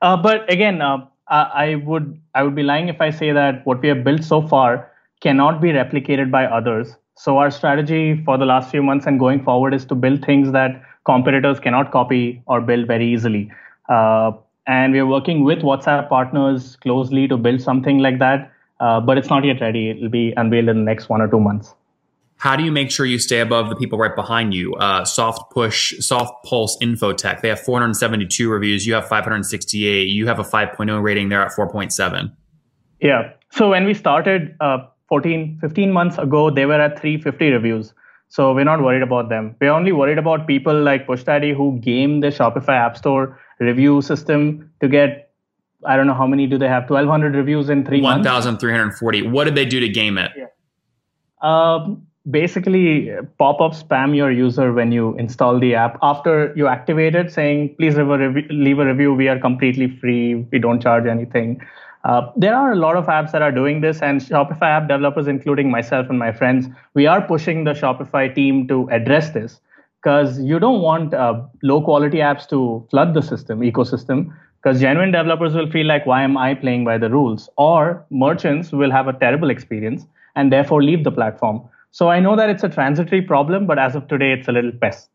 Uh, 0.00 0.16
but 0.16 0.50
again, 0.50 0.80
uh, 0.80 1.06
I 1.28 1.74
would 1.84 2.20
I 2.34 2.42
would 2.42 2.54
be 2.54 2.62
lying 2.62 2.88
if 2.88 3.00
I 3.00 3.10
say 3.10 3.32
that 3.32 3.66
what 3.66 3.82
we 3.82 3.88
have 3.88 4.04
built 4.04 4.24
so 4.24 4.42
far 4.42 4.90
cannot 5.20 5.60
be 5.60 5.70
replicated 5.70 6.30
by 6.30 6.46
others. 6.46 6.96
So 7.14 7.38
our 7.38 7.50
strategy 7.50 8.22
for 8.24 8.36
the 8.38 8.44
last 8.44 8.70
few 8.70 8.82
months 8.82 9.06
and 9.06 9.18
going 9.18 9.42
forward 9.42 9.74
is 9.74 9.84
to 9.86 9.94
build 9.94 10.24
things 10.24 10.52
that 10.52 10.82
competitors 11.04 11.60
cannot 11.60 11.90
copy 11.92 12.42
or 12.46 12.60
build 12.60 12.86
very 12.86 13.06
easily. 13.06 13.50
Uh, 13.88 14.32
and 14.66 14.92
we 14.92 14.98
are 14.98 15.06
working 15.06 15.44
with 15.44 15.60
WhatsApp 15.60 16.08
partners 16.08 16.76
closely 16.76 17.28
to 17.28 17.36
build 17.36 17.60
something 17.60 17.98
like 17.98 18.18
that. 18.18 18.52
Uh, 18.80 19.00
but 19.00 19.16
it's 19.16 19.30
not 19.30 19.44
yet 19.44 19.60
ready. 19.60 19.88
It 19.90 20.02
will 20.02 20.10
be 20.10 20.34
unveiled 20.36 20.68
in 20.68 20.78
the 20.78 20.84
next 20.84 21.08
one 21.08 21.22
or 21.22 21.28
two 21.28 21.40
months. 21.40 21.75
How 22.38 22.54
do 22.54 22.62
you 22.62 22.70
make 22.70 22.90
sure 22.90 23.06
you 23.06 23.18
stay 23.18 23.40
above 23.40 23.70
the 23.70 23.76
people 23.76 23.98
right 23.98 24.14
behind 24.14 24.52
you? 24.52 24.74
Uh, 24.74 25.04
soft 25.04 25.50
push, 25.50 25.98
soft 26.00 26.44
pulse 26.44 26.76
infotech. 26.82 27.40
They 27.40 27.48
have 27.48 27.60
472 27.60 28.50
reviews. 28.50 28.86
You 28.86 28.94
have 28.94 29.08
568. 29.08 30.02
You 30.08 30.26
have 30.26 30.38
a 30.38 30.44
5.0 30.44 31.02
rating. 31.02 31.30
They're 31.30 31.42
at 31.42 31.52
4.7. 31.52 32.30
Yeah. 33.00 33.32
So 33.52 33.70
when 33.70 33.84
we 33.86 33.94
started 33.94 34.54
uh, 34.60 34.78
14, 35.08 35.58
15 35.60 35.90
months 35.90 36.18
ago, 36.18 36.50
they 36.50 36.66
were 36.66 36.80
at 36.80 37.00
350 37.00 37.50
reviews. 37.50 37.94
So 38.28 38.52
we're 38.52 38.64
not 38.64 38.82
worried 38.82 39.02
about 39.02 39.28
them. 39.28 39.56
We're 39.60 39.70
only 39.70 39.92
worried 39.92 40.18
about 40.18 40.46
people 40.46 40.78
like 40.82 41.06
PushDaddy 41.06 41.56
who 41.56 41.78
game 41.78 42.20
the 42.20 42.28
Shopify 42.28 42.76
App 42.76 42.96
Store 42.96 43.38
review 43.60 44.02
system 44.02 44.70
to 44.80 44.88
get, 44.88 45.30
I 45.86 45.96
don't 45.96 46.06
know 46.06 46.14
how 46.14 46.26
many 46.26 46.46
do 46.46 46.58
they 46.58 46.68
have, 46.68 46.90
1,200 46.90 47.34
reviews 47.34 47.70
in 47.70 47.86
three 47.86 48.02
1, 48.02 48.24
months? 48.24 48.46
1,340. 48.46 49.28
What 49.28 49.44
did 49.44 49.54
they 49.54 49.64
do 49.64 49.80
to 49.80 49.88
game 49.88 50.18
it? 50.18 50.32
Yeah. 50.36 50.46
Um, 51.40 52.06
basically 52.30 53.10
pop 53.38 53.60
up 53.60 53.72
spam 53.72 54.16
your 54.16 54.30
user 54.30 54.72
when 54.72 54.90
you 54.90 55.16
install 55.16 55.58
the 55.60 55.74
app 55.74 55.98
after 56.02 56.52
you 56.56 56.66
activate 56.66 57.14
it 57.14 57.32
saying 57.32 57.74
please 57.76 57.96
leave 57.96 58.08
a, 58.08 58.18
rev- 58.18 58.50
leave 58.50 58.78
a 58.78 58.86
review. 58.86 59.14
We 59.14 59.28
are 59.28 59.38
completely 59.38 59.96
free. 60.00 60.46
We 60.50 60.58
don't 60.58 60.82
charge 60.82 61.06
anything. 61.06 61.60
Uh, 62.04 62.30
there 62.36 62.54
are 62.54 62.72
a 62.72 62.76
lot 62.76 62.96
of 62.96 63.06
apps 63.06 63.32
that 63.32 63.42
are 63.42 63.52
doing 63.52 63.80
this 63.80 64.00
and 64.00 64.20
shopify 64.20 64.70
app 64.76 64.88
developers 64.88 65.26
including 65.26 65.70
myself 65.70 66.08
and 66.08 66.18
my 66.18 66.30
friends 66.30 66.68
we 66.94 67.06
are 67.06 67.20
pushing 67.20 67.64
the 67.64 67.72
shopify 67.72 68.32
team 68.32 68.68
to 68.68 68.88
address 68.90 69.30
this 69.30 69.60
because 70.00 70.38
you 70.40 70.60
don't 70.60 70.82
want 70.82 71.12
uh, 71.14 71.42
low 71.64 71.80
quality 71.80 72.18
apps 72.18 72.48
to 72.48 72.86
flood 72.90 73.12
the 73.12 73.22
system 73.22 73.58
ecosystem 73.60 74.32
because 74.62 74.80
genuine 74.80 75.10
developers 75.10 75.54
will 75.54 75.68
feel 75.70 75.86
like 75.86 76.06
why 76.06 76.22
am 76.22 76.36
i 76.36 76.54
playing 76.54 76.84
by 76.84 76.96
the 76.96 77.10
rules? 77.10 77.48
Or 77.56 78.04
merchants 78.10 78.72
will 78.72 78.90
have 78.90 79.08
a 79.08 79.12
terrible 79.12 79.50
experience 79.50 80.06
and 80.36 80.52
therefore 80.52 80.82
leave 80.82 81.02
the 81.02 81.10
platform 81.10 81.68
so 81.90 82.08
I 82.08 82.20
know 82.20 82.36
that 82.36 82.50
it's 82.50 82.62
a 82.62 82.68
transitory 82.68 83.22
problem, 83.22 83.66
but 83.66 83.78
as 83.78 83.94
of 83.94 84.08
today, 84.08 84.32
it's 84.32 84.48
a 84.48 84.52
little 84.52 84.72
pest. 84.72 85.08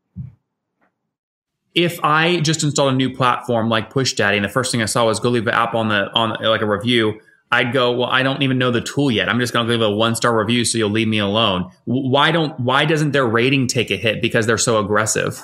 if 1.73 1.99
I 2.03 2.39
just 2.41 2.63
installed 2.63 2.93
a 2.93 2.95
new 2.95 3.15
platform 3.15 3.69
like 3.69 3.91
PushDaddy, 3.93 4.35
and 4.35 4.43
the 4.45 4.49
first 4.49 4.71
thing 4.71 4.81
I 4.81 4.85
saw 4.85 5.05
was 5.05 5.19
go 5.19 5.29
leave 5.29 5.47
an 5.47 5.53
app 5.53 5.73
on 5.73 5.87
the 5.87 6.11
on 6.13 6.37
like 6.41 6.61
a 6.61 6.65
review, 6.65 7.21
I'd 7.51 7.73
go, 7.73 7.91
well, 7.91 8.09
I 8.09 8.23
don't 8.23 8.41
even 8.41 8.57
know 8.57 8.71
the 8.71 8.81
tool 8.81 9.11
yet. 9.11 9.29
I'm 9.29 9.39
just 9.39 9.53
going 9.53 9.65
to 9.65 9.71
leave 9.71 9.81
a 9.81 9.89
one 9.89 10.15
star 10.15 10.37
review, 10.37 10.65
so 10.65 10.77
you'll 10.77 10.89
leave 10.89 11.07
me 11.07 11.19
alone. 11.19 11.71
Why 11.85 12.31
don't? 12.31 12.59
Why 12.59 12.85
doesn't 12.85 13.11
their 13.11 13.25
rating 13.25 13.67
take 13.67 13.91
a 13.91 13.97
hit? 13.97 14.21
Because 14.21 14.47
they're 14.47 14.57
so 14.57 14.79
aggressive. 14.79 15.41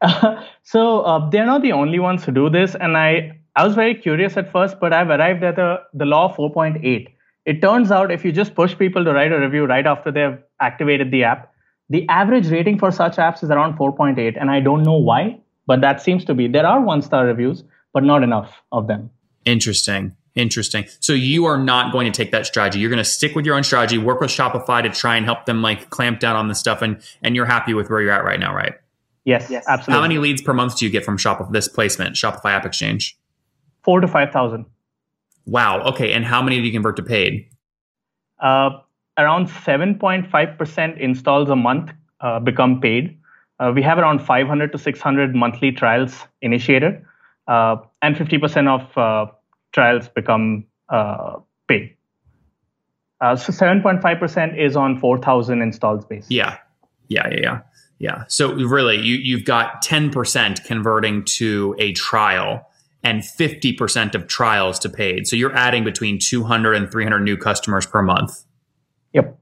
Uh, 0.00 0.44
so 0.62 1.00
uh, 1.00 1.30
they're 1.30 1.46
not 1.46 1.62
the 1.62 1.72
only 1.72 1.98
ones 1.98 2.24
who 2.24 2.32
do 2.32 2.50
this, 2.50 2.74
and 2.74 2.96
I 2.96 3.38
I 3.54 3.64
was 3.64 3.74
very 3.74 3.94
curious 3.94 4.36
at 4.36 4.50
first, 4.50 4.80
but 4.80 4.92
I've 4.92 5.08
arrived 5.08 5.44
at 5.44 5.56
the 5.56 5.82
the 5.92 6.04
law 6.04 6.34
4.8. 6.34 7.13
It 7.46 7.60
turns 7.60 7.90
out 7.90 8.10
if 8.10 8.24
you 8.24 8.32
just 8.32 8.54
push 8.54 8.76
people 8.76 9.04
to 9.04 9.12
write 9.12 9.32
a 9.32 9.38
review 9.38 9.66
right 9.66 9.86
after 9.86 10.10
they've 10.10 10.38
activated 10.60 11.10
the 11.10 11.24
app, 11.24 11.52
the 11.90 12.08
average 12.08 12.48
rating 12.48 12.78
for 12.78 12.90
such 12.90 13.16
apps 13.16 13.42
is 13.42 13.50
around 13.50 13.76
4.8, 13.76 14.36
and 14.40 14.50
I 14.50 14.60
don't 14.60 14.82
know 14.82 14.96
why, 14.96 15.38
but 15.66 15.82
that 15.82 16.00
seems 16.00 16.24
to 16.24 16.34
be. 16.34 16.48
There 16.48 16.66
are 16.66 16.80
one 16.80 17.02
star 17.02 17.26
reviews, 17.26 17.62
but 17.92 18.02
not 18.02 18.22
enough 18.22 18.62
of 18.72 18.86
them. 18.86 19.10
Interesting. 19.44 20.16
Interesting. 20.34 20.86
So 20.98 21.12
you 21.12 21.44
are 21.44 21.58
not 21.58 21.92
going 21.92 22.10
to 22.10 22.16
take 22.16 22.32
that 22.32 22.46
strategy. 22.46 22.80
You're 22.80 22.90
going 22.90 22.98
to 22.98 23.04
stick 23.04 23.36
with 23.36 23.46
your 23.46 23.54
own 23.54 23.62
strategy, 23.62 23.98
work 23.98 24.20
with 24.20 24.30
Shopify 24.30 24.82
to 24.82 24.88
try 24.88 25.16
and 25.16 25.24
help 25.24 25.44
them 25.44 25.62
like 25.62 25.90
clamp 25.90 26.18
down 26.18 26.34
on 26.34 26.48
this 26.48 26.58
stuff 26.58 26.82
and 26.82 27.00
and 27.22 27.36
you're 27.36 27.46
happy 27.46 27.72
with 27.72 27.88
where 27.88 28.00
you're 28.00 28.10
at 28.10 28.24
right 28.24 28.40
now, 28.40 28.52
right? 28.52 28.74
Yes, 29.24 29.48
yes. 29.48 29.64
absolutely. 29.68 29.94
How 29.94 30.02
many 30.02 30.18
leads 30.18 30.42
per 30.42 30.52
month 30.52 30.78
do 30.78 30.84
you 30.84 30.90
get 30.90 31.04
from 31.04 31.18
Shopify 31.18 31.52
this 31.52 31.68
placement, 31.68 32.16
Shopify 32.16 32.50
App 32.50 32.66
Exchange? 32.66 33.16
4 33.84 34.00
to 34.00 34.08
5,000. 34.08 34.66
Wow. 35.46 35.82
Okay, 35.82 36.12
and 36.12 36.24
how 36.24 36.42
many 36.42 36.56
do 36.58 36.66
you 36.66 36.72
convert 36.72 36.96
to 36.96 37.02
paid? 37.02 37.48
Uh, 38.40 38.70
around 39.18 39.48
7.5% 39.48 41.00
installs 41.00 41.48
a 41.50 41.56
month 41.56 41.92
uh, 42.20 42.40
become 42.40 42.80
paid. 42.80 43.18
Uh, 43.60 43.72
we 43.74 43.82
have 43.82 43.98
around 43.98 44.20
500 44.20 44.72
to 44.72 44.78
600 44.78 45.34
monthly 45.34 45.70
trials 45.70 46.24
initiated, 46.42 47.04
uh, 47.46 47.76
and 48.02 48.16
50% 48.16 48.68
of 48.68 48.98
uh, 48.98 49.30
trials 49.72 50.08
become 50.08 50.64
uh, 50.88 51.38
paid. 51.68 51.96
Uh, 53.20 53.36
so 53.36 53.52
7.5% 53.52 54.58
is 54.58 54.76
on 54.76 54.98
4,000 54.98 55.62
installs 55.62 56.04
base. 56.04 56.26
Yeah. 56.28 56.58
Yeah. 57.08 57.28
Yeah. 57.30 57.40
Yeah. 57.40 57.60
Yeah. 57.98 58.24
So 58.28 58.52
really, 58.52 58.98
you, 58.98 59.16
you've 59.16 59.44
got 59.44 59.82
10% 59.84 60.64
converting 60.64 61.24
to 61.24 61.76
a 61.78 61.92
trial 61.92 62.66
and 63.04 63.20
50% 63.20 64.14
of 64.14 64.26
trials 64.26 64.78
to 64.80 64.88
paid. 64.88 65.26
So 65.26 65.36
you're 65.36 65.54
adding 65.54 65.84
between 65.84 66.18
200 66.18 66.72
and 66.72 66.90
300 66.90 67.20
new 67.20 67.36
customers 67.36 67.84
per 67.84 68.02
month. 68.02 68.44
Yep. 69.12 69.38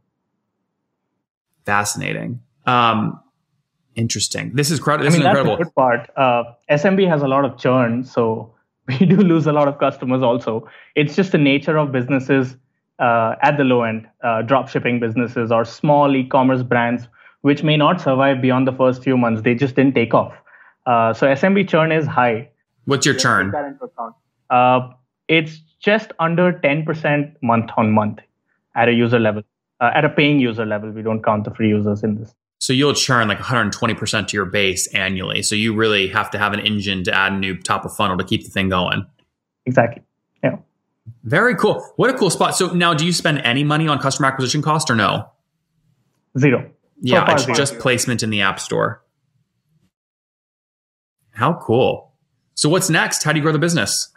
Fascinating. 1.65 2.41
Um, 2.67 3.21
interesting. 3.95 4.51
This 4.55 4.73
is, 4.73 4.81
cr- 4.81 4.97
this 4.97 5.01
I 5.01 5.03
mean, 5.03 5.11
is 5.11 5.17
incredible. 5.19 5.57
That's 5.57 5.59
the 5.59 5.65
good 5.65 5.75
part. 5.75 6.11
Uh, 6.17 6.43
SMB 6.71 7.09
has 7.09 7.23
a 7.23 7.29
lot 7.29 7.45
of 7.45 7.57
churn. 7.57 8.05
So 8.05 8.53
we 8.89 8.99
do 8.99 9.17
lose 9.17 9.47
a 9.47 9.53
lot 9.53 9.69
of 9.69 9.79
customers 9.79 10.23
also. 10.23 10.69
It's 10.97 11.15
just 11.15 11.31
the 11.31 11.39
nature 11.39 11.79
of 11.79 11.93
businesses 11.93 12.57
uh, 12.99 13.37
at 13.43 13.57
the 13.57 13.65
low 13.65 13.85
end, 13.85 14.09
uh, 14.23 14.43
drop 14.43 14.69
shipping 14.69 14.99
businesses 14.99 15.53
or 15.53 15.65
small 15.65 16.15
e-commerce 16.15 16.63
brands, 16.63 17.09
which 17.43 17.63
may 17.63 17.77
not 17.77 18.01
survive 18.01 18.43
beyond 18.43 18.67
the 18.67 18.73
first 18.73 19.03
few 19.05 19.17
months. 19.17 19.43
They 19.43 19.55
just 19.55 19.77
didn't 19.77 19.95
take 19.95 20.15
off. 20.15 20.35
Uh, 20.85 21.13
so 21.15 21.27
SMB 21.29 21.69
churn 21.69 21.93
is 21.93 22.07
high. 22.07 22.49
What's 22.85 23.07
your 23.07 23.15
churn? 23.15 23.53
Uh, 24.51 24.91
it's 25.29 25.59
just 25.81 26.13
under 26.19 26.53
10% 26.53 27.35
month 27.43 27.71
on 27.77 27.93
month 27.93 28.21
at 28.75 28.89
a 28.89 28.93
user 28.93 29.19
level, 29.19 29.43
uh, 29.81 29.91
at 29.95 30.05
a 30.05 30.09
paying 30.09 30.41
user 30.41 30.67
level. 30.67 30.91
We 30.91 31.03
don't 31.03 31.23
count 31.23 31.45
the 31.45 31.55
free 31.55 31.69
users 31.69 32.03
in 32.03 32.17
this. 32.17 32.35
So 32.61 32.73
you'll 32.73 32.95
churn 32.95 33.27
like 33.27 33.39
120% 33.39 34.29
to 34.29 34.37
your 34.37 34.45
base 34.45 34.87
annually. 34.95 35.43
So 35.43 35.57
you 35.57 35.75
really 35.75 36.07
have 36.09 36.31
to 36.31 36.39
have 36.39 36.53
an 36.53 36.61
engine 36.61 37.03
to 37.05 37.13
add 37.13 37.33
a 37.33 37.37
new 37.37 37.59
top 37.59 37.85
of 37.85 37.95
funnel 37.95 38.17
to 38.19 38.25
keep 38.25 38.45
the 38.45 38.51
thing 38.51 38.69
going. 38.69 39.05
Exactly. 39.67 40.03
Yeah. 40.45 40.59
Very 41.25 41.57
cool. 41.57 41.85
What 41.97 42.11
a 42.11 42.15
cool 42.15 42.31
spot. 42.31 42.55
So 42.55 42.73
now 42.73 42.95
do 42.95 43.05
you 43.05 43.13
spend 43.13 43.39
any 43.39 43.65
money 43.65 43.89
on 43.89 43.99
customer 43.99 44.29
acquisition 44.29 44.63
cost 44.63 44.91
or 44.91 44.95
no? 44.95 45.29
Zero. 46.39 46.71
Yeah, 47.01 47.27
so 47.27 47.33
it's 47.33 47.45
zero. 47.45 47.57
just 47.57 47.79
placement 47.81 48.23
in 48.23 48.31
the 48.31 48.43
app 48.43 48.61
store. 48.61 49.03
How 51.33 51.55
cool. 51.55 52.12
So 52.63 52.69
what's 52.69 52.89
next? 52.89 53.25
How 53.25 53.33
do 53.33 53.39
you 53.39 53.43
grow 53.43 53.51
the 53.51 53.59
business? 53.59 54.09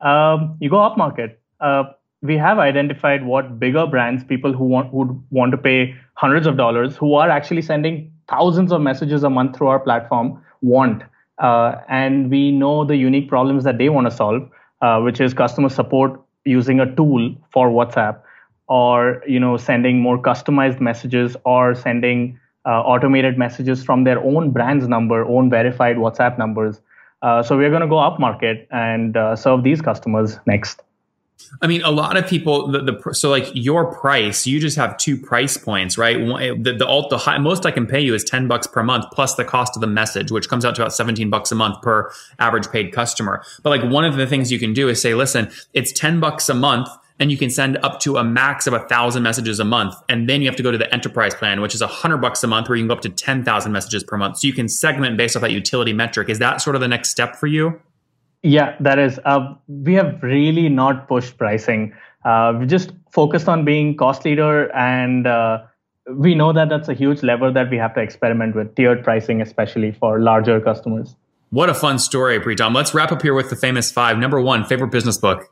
Um, 0.00 0.56
you 0.58 0.68
go 0.68 0.80
up 0.80 0.98
market. 0.98 1.40
Uh, 1.60 1.84
we 2.20 2.36
have 2.36 2.58
identified 2.58 3.24
what 3.24 3.60
bigger 3.60 3.86
brands, 3.86 4.24
people 4.24 4.52
who 4.52 4.64
want 4.64 4.92
would 4.92 5.10
want 5.30 5.52
to 5.52 5.58
pay 5.58 5.94
hundreds 6.14 6.48
of 6.48 6.56
dollars, 6.56 6.96
who 6.96 7.14
are 7.14 7.30
actually 7.30 7.62
sending 7.62 8.12
thousands 8.28 8.72
of 8.72 8.80
messages 8.80 9.22
a 9.22 9.30
month 9.30 9.56
through 9.56 9.68
our 9.68 9.78
platform, 9.78 10.42
want. 10.60 11.04
Uh, 11.38 11.76
and 11.88 12.32
we 12.32 12.50
know 12.50 12.84
the 12.84 12.96
unique 12.96 13.28
problems 13.28 13.62
that 13.62 13.78
they 13.78 13.88
want 13.88 14.08
to 14.08 14.10
solve, 14.10 14.42
uh, 14.80 14.98
which 14.98 15.20
is 15.20 15.32
customer 15.32 15.68
support 15.68 16.20
using 16.44 16.80
a 16.80 16.92
tool 16.96 17.32
for 17.52 17.68
WhatsApp, 17.68 18.22
or 18.66 19.22
you 19.24 19.38
know 19.38 19.56
sending 19.56 20.00
more 20.00 20.20
customized 20.20 20.80
messages, 20.80 21.36
or 21.44 21.76
sending 21.76 22.40
uh, 22.66 22.80
automated 22.80 23.38
messages 23.38 23.84
from 23.84 24.02
their 24.02 24.18
own 24.18 24.50
brand's 24.50 24.88
number, 24.88 25.24
own 25.24 25.48
verified 25.48 25.94
WhatsApp 25.94 26.38
numbers. 26.38 26.80
Uh, 27.22 27.42
so 27.42 27.56
we're 27.56 27.70
going 27.70 27.82
to 27.82 27.88
go 27.88 27.98
up 27.98 28.18
market 28.18 28.66
and 28.70 29.16
uh, 29.16 29.36
serve 29.36 29.62
these 29.62 29.80
customers 29.80 30.38
next. 30.46 30.82
I 31.60 31.66
mean, 31.66 31.82
a 31.82 31.90
lot 31.90 32.16
of 32.16 32.26
people. 32.26 32.68
The, 32.68 32.80
the, 32.80 33.14
so 33.14 33.28
like 33.28 33.50
your 33.52 33.92
price, 33.92 34.46
you 34.46 34.60
just 34.60 34.76
have 34.76 34.96
two 34.96 35.16
price 35.16 35.56
points, 35.56 35.98
right? 35.98 36.16
The 36.16 36.72
the, 36.72 36.86
alt, 36.86 37.10
the 37.10 37.18
high, 37.18 37.38
most 37.38 37.66
I 37.66 37.70
can 37.70 37.86
pay 37.86 38.00
you 38.00 38.14
is 38.14 38.24
ten 38.24 38.48
bucks 38.48 38.66
per 38.66 38.82
month 38.82 39.06
plus 39.12 39.34
the 39.34 39.44
cost 39.44 39.76
of 39.76 39.80
the 39.80 39.86
message, 39.86 40.30
which 40.30 40.48
comes 40.48 40.64
out 40.64 40.74
to 40.76 40.82
about 40.82 40.94
seventeen 40.94 41.30
bucks 41.30 41.52
a 41.52 41.54
month 41.54 41.82
per 41.82 42.10
average 42.38 42.70
paid 42.70 42.92
customer. 42.92 43.44
But 43.62 43.70
like 43.70 43.90
one 43.90 44.04
of 44.04 44.16
the 44.16 44.26
things 44.26 44.50
you 44.50 44.58
can 44.58 44.72
do 44.72 44.88
is 44.88 45.00
say, 45.00 45.14
listen, 45.14 45.50
it's 45.74 45.92
ten 45.92 46.20
bucks 46.20 46.48
a 46.48 46.54
month. 46.54 46.88
And 47.22 47.30
you 47.30 47.38
can 47.38 47.50
send 47.50 47.76
up 47.84 48.00
to 48.00 48.16
a 48.16 48.24
max 48.24 48.66
of 48.66 48.72
a 48.72 48.80
thousand 48.80 49.22
messages 49.22 49.60
a 49.60 49.64
month, 49.64 49.94
and 50.08 50.28
then 50.28 50.42
you 50.42 50.48
have 50.48 50.56
to 50.56 50.62
go 50.64 50.72
to 50.72 50.76
the 50.76 50.92
enterprise 50.92 51.36
plan, 51.36 51.60
which 51.60 51.72
is 51.72 51.80
a 51.80 51.86
hundred 51.86 52.16
bucks 52.16 52.42
a 52.42 52.48
month, 52.48 52.68
where 52.68 52.74
you 52.74 52.82
can 52.82 52.88
go 52.88 52.94
up 52.94 53.00
to 53.02 53.10
ten 53.10 53.44
thousand 53.44 53.70
messages 53.70 54.02
per 54.02 54.16
month. 54.16 54.38
So 54.38 54.48
you 54.48 54.52
can 54.52 54.68
segment 54.68 55.16
based 55.16 55.36
off 55.36 55.42
that 55.42 55.52
utility 55.52 55.92
metric. 55.92 56.28
Is 56.28 56.40
that 56.40 56.60
sort 56.60 56.74
of 56.74 56.80
the 56.80 56.88
next 56.88 57.10
step 57.10 57.36
for 57.36 57.46
you? 57.46 57.80
Yeah, 58.42 58.74
that 58.80 58.98
is. 58.98 59.20
Uh, 59.24 59.54
we 59.68 59.94
have 59.94 60.20
really 60.20 60.68
not 60.68 61.06
pushed 61.06 61.38
pricing. 61.38 61.94
Uh, 62.24 62.56
we 62.58 62.66
just 62.66 62.90
focused 63.12 63.48
on 63.48 63.64
being 63.64 63.96
cost 63.96 64.24
leader, 64.24 64.74
and 64.74 65.28
uh, 65.28 65.62
we 66.10 66.34
know 66.34 66.52
that 66.52 66.70
that's 66.70 66.88
a 66.88 66.94
huge 66.94 67.22
lever 67.22 67.52
that 67.52 67.70
we 67.70 67.76
have 67.76 67.94
to 67.94 68.00
experiment 68.00 68.56
with 68.56 68.74
tiered 68.74 69.04
pricing, 69.04 69.40
especially 69.40 69.92
for 69.92 70.18
larger 70.18 70.60
customers. 70.60 71.14
What 71.50 71.68
a 71.68 71.74
fun 71.74 72.00
story, 72.00 72.40
Pritam. 72.40 72.74
Let's 72.74 72.94
wrap 72.94 73.12
up 73.12 73.22
here 73.22 73.34
with 73.34 73.48
the 73.48 73.54
famous 73.54 73.92
five. 73.92 74.18
Number 74.18 74.40
one, 74.40 74.64
favorite 74.64 74.90
business 74.90 75.18
book. 75.18 75.51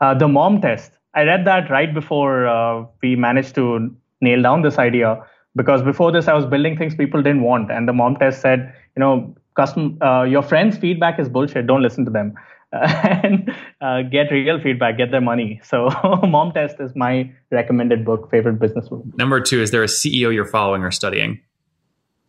Uh, 0.00 0.14
the 0.14 0.28
Mom 0.28 0.60
Test. 0.60 0.92
I 1.14 1.22
read 1.22 1.46
that 1.46 1.70
right 1.70 1.92
before 1.92 2.46
uh, 2.46 2.84
we 3.02 3.16
managed 3.16 3.54
to 3.54 3.94
nail 4.20 4.42
down 4.42 4.62
this 4.62 4.78
idea 4.78 5.24
because 5.54 5.82
before 5.82 6.12
this, 6.12 6.28
I 6.28 6.34
was 6.34 6.44
building 6.44 6.76
things 6.76 6.94
people 6.94 7.22
didn't 7.22 7.42
want, 7.42 7.70
and 7.70 7.88
the 7.88 7.94
Mom 7.94 8.16
Test 8.16 8.42
said, 8.42 8.74
you 8.94 9.00
know, 9.00 9.34
custom 9.56 9.98
uh, 10.02 10.22
your 10.22 10.42
friends 10.42 10.76
feedback 10.76 11.18
is 11.18 11.28
bullshit. 11.28 11.66
Don't 11.66 11.82
listen 11.82 12.04
to 12.04 12.10
them. 12.10 12.34
And 12.72 13.54
uh, 13.80 14.02
get 14.02 14.30
real 14.30 14.60
feedback. 14.60 14.98
Get 14.98 15.10
their 15.10 15.20
money. 15.20 15.60
So 15.70 15.88
mom 16.22 16.52
test 16.52 16.76
is 16.80 16.94
my 16.94 17.32
recommended 17.50 18.04
book 18.04 18.30
favorite 18.30 18.58
business 18.58 18.88
book. 18.88 19.02
Number 19.16 19.40
two 19.40 19.62
is 19.62 19.70
there 19.70 19.82
a 19.82 19.86
ceo 19.86 20.34
you're 20.34 20.44
following 20.44 20.82
or 20.82 20.90
studying? 20.90 21.40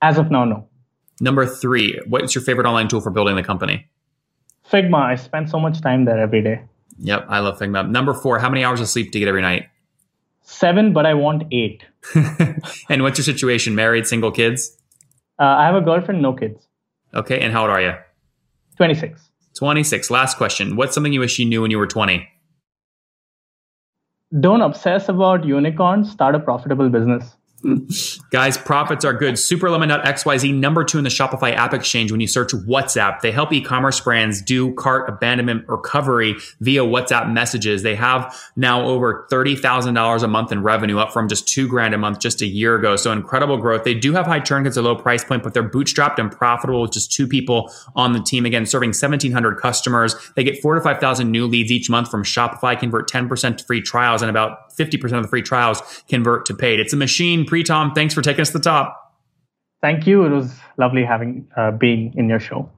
As 0.02 0.18
of 0.18 0.32
now 0.32 0.46
no. 0.46 0.68
Number 1.20 1.46
three 1.46 2.00
what's 2.08 2.36
your 2.36 2.44
favorite 2.44 2.68
online 2.68 2.88
tool 2.88 3.02
for 3.02 3.10
building 3.10 3.36
the 3.36 3.44
company? 3.44 3.88
Figma. 4.72 5.02
I 5.02 5.16
spend 5.16 5.50
so 5.50 5.60
much 5.60 5.82
time 5.82 6.06
there 6.06 6.20
every 6.20 6.42
day 6.42 6.62
yep 7.00 7.26
i 7.30 7.40
love 7.40 7.58
figma 7.60 7.90
number 7.90 8.14
four 8.14 8.40
how 8.40 8.50
many 8.50 8.64
hours 8.64 8.80
of 8.80 8.88
sleep 8.88 9.12
do 9.12 9.20
you 9.20 9.26
get 9.26 9.30
every 9.30 9.42
night 9.42 9.68
seven 10.42 10.94
but 10.94 11.06
i 11.06 11.14
want 11.14 11.44
eight 11.52 11.84
and 12.90 13.04
what's 13.04 13.18
your 13.18 13.26
situation 13.26 13.76
married 13.76 14.08
single 14.08 14.32
kids 14.32 14.78
uh, 15.40 15.44
i 15.44 15.66
have 15.66 15.76
a 15.76 15.82
girlfriend 15.82 16.22
no 16.22 16.34
kids 16.34 16.68
Okay. 17.14 17.40
And 17.40 17.54
how 17.54 17.64
old 17.64 17.72
are 17.72 17.82
you? 17.82 17.94
26. 18.78 19.32
26. 19.58 20.12
Last 20.12 20.38
question. 20.38 20.76
What's 20.76 20.94
something 20.94 21.14
you 21.14 21.20
wish 21.20 21.40
you 21.40 21.46
knew 21.46 21.62
when 21.62 21.72
you 21.72 21.78
were 21.78 21.88
20? 21.88 22.28
Don't 24.40 24.62
obsess 24.62 25.10
about 25.10 25.46
unicorns. 25.46 26.12
Start 26.12 26.36
a 26.36 26.40
profitable 26.40 26.90
business. 26.90 27.36
Guys, 28.30 28.56
profits 28.58 29.04
are 29.04 29.14
good. 29.14 29.34
Superlemon.xyz, 29.36 30.54
number 30.54 30.84
two 30.84 31.00
in 31.00 31.04
the 31.04 31.10
Shopify 31.10 31.56
app 31.56 31.74
exchange 31.74 32.12
when 32.12 32.22
you 32.22 32.28
search 32.28 32.52
WhatsApp. 32.52 33.22
They 33.22 33.32
help 33.32 33.52
e-commerce 33.52 34.00
brands 34.00 34.44
do 34.44 34.76
cart 34.76 35.10
abandonment 35.10 35.68
recovery 35.68 36.36
via 36.62 36.84
WhatsApp 36.84 37.32
messages. 37.32 37.82
They 37.82 37.96
have 37.96 38.36
now 38.56 38.86
over 38.86 39.28
$30,000 39.32 40.24
a 40.24 40.28
month 40.28 40.52
in 40.52 40.62
revenue, 40.62 41.00
up 41.00 41.12
from 41.12 41.28
just 41.28 41.48
two 41.48 41.68
grand 41.68 41.96
a 41.96 41.98
month 41.98 42.20
just 42.20 42.42
a 42.42 42.46
year 42.46 42.76
ago. 42.76 42.96
So 42.96 43.12
incredible 43.12 43.58
growth. 43.58 43.84
They 43.84 43.96
do 43.96 44.14
have 44.14 44.28
high 44.28 44.40
churn 44.40 44.64
because 44.64 44.76
they're 44.76 44.84
low 44.84 44.96
price 44.96 45.24
point, 45.24 45.42
but 45.42 45.56
they're 45.56 45.68
bootstrapped 45.68 46.20
and 46.20 46.32
profitable 46.32 46.82
with 46.82 46.92
just 46.92 47.12
two 47.12 47.28
people 47.28 47.74
on 47.96 48.14
the 48.14 48.20
team. 48.22 48.46
Again, 48.46 48.68
serving 48.68 48.90
1,700 48.90 49.56
customers. 49.58 50.16
They 50.36 50.44
get 50.44 50.62
four 50.62 50.76
to 50.76 50.82
5,000 50.82 51.32
new 51.32 51.48
leads 51.48 51.72
each 51.72 51.90
month 51.90 52.12
from 52.12 52.24
Shopify, 52.24 52.80
convert 52.80 53.10
10% 53.10 53.58
to 53.58 53.64
free 53.64 53.82
trials, 53.82 54.22
and 54.22 54.30
about 54.30 54.67
50% 54.78 55.18
of 55.18 55.24
the 55.24 55.30
free 55.30 55.42
trials 55.42 55.82
convert 56.10 56.46
to 56.48 56.54
paid. 56.54 56.80
It's 56.80 56.94
a 56.94 56.98
machine. 56.98 57.46
Pritam, 57.46 57.94
thanks 57.96 58.14
for 58.14 58.22
taking 58.22 58.42
us 58.42 58.50
to 58.50 58.58
the 58.58 58.64
top. 58.64 59.16
Thank 59.82 60.08
you. 60.08 60.24
It 60.24 60.30
was 60.30 60.54
lovely 60.78 61.04
having 61.04 61.48
uh, 61.56 61.72
being 61.72 62.14
in 62.16 62.30
your 62.30 62.40
show. 62.40 62.70